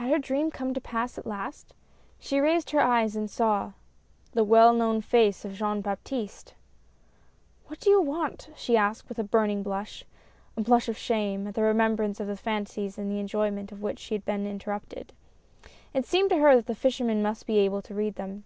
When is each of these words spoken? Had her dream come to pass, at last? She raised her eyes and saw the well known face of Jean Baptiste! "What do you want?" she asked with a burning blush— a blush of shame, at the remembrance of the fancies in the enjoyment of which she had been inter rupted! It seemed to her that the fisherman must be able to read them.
Had 0.00 0.10
her 0.10 0.18
dream 0.18 0.50
come 0.50 0.72
to 0.72 0.80
pass, 0.80 1.18
at 1.18 1.26
last? 1.26 1.74
She 2.18 2.40
raised 2.40 2.70
her 2.70 2.80
eyes 2.80 3.14
and 3.14 3.28
saw 3.28 3.72
the 4.32 4.42
well 4.42 4.72
known 4.72 5.02
face 5.02 5.44
of 5.44 5.52
Jean 5.52 5.82
Baptiste! 5.82 6.54
"What 7.66 7.80
do 7.80 7.90
you 7.90 8.00
want?" 8.00 8.48
she 8.56 8.78
asked 8.78 9.06
with 9.06 9.18
a 9.18 9.22
burning 9.22 9.62
blush— 9.62 10.02
a 10.56 10.62
blush 10.62 10.88
of 10.88 10.96
shame, 10.96 11.46
at 11.48 11.52
the 11.52 11.62
remembrance 11.62 12.20
of 12.20 12.26
the 12.26 12.38
fancies 12.38 12.96
in 12.96 13.10
the 13.10 13.20
enjoyment 13.20 13.70
of 13.70 13.82
which 13.82 13.98
she 13.98 14.14
had 14.14 14.24
been 14.24 14.46
inter 14.46 14.70
rupted! 14.70 15.10
It 15.92 16.06
seemed 16.06 16.30
to 16.30 16.38
her 16.38 16.56
that 16.56 16.68
the 16.68 16.74
fisherman 16.74 17.20
must 17.22 17.46
be 17.46 17.58
able 17.58 17.82
to 17.82 17.92
read 17.94 18.14
them. 18.14 18.44